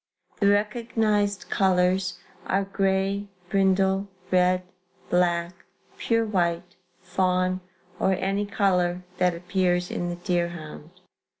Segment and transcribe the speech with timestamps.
[0.39, 2.17] The recognized colors
[2.47, 4.63] are gray, brindle, red,
[5.11, 5.53] black,
[5.99, 7.61] pure white, fawn
[7.99, 10.89] or any color that appears in the deerhound."